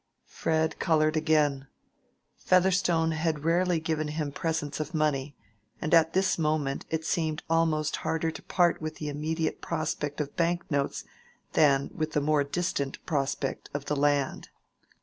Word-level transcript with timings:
Fred 0.25 0.79
colored 0.79 1.15
again. 1.15 1.67
Featherstone 2.35 3.11
had 3.11 3.45
rarely 3.45 3.79
given 3.79 4.07
him 4.07 4.31
presents 4.31 4.79
of 4.79 4.95
money, 4.95 5.35
and 5.79 5.93
at 5.93 6.13
this 6.13 6.39
moment 6.39 6.85
it 6.89 7.05
seemed 7.05 7.43
almost 7.51 7.97
harder 7.97 8.31
to 8.31 8.41
part 8.41 8.81
with 8.81 8.95
the 8.95 9.09
immediate 9.09 9.61
prospect 9.61 10.19
of 10.19 10.35
bank 10.35 10.63
notes 10.71 11.03
than 11.53 11.91
with 11.93 12.13
the 12.13 12.19
more 12.19 12.43
distant 12.43 12.97
prospect 13.05 13.69
of 13.75 13.85
the 13.85 13.95
land. 13.95 14.49